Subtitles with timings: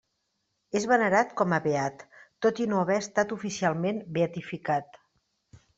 [0.79, 2.03] És venerat com a beat,
[2.47, 5.01] tot i no haver estat oficialment beatificat.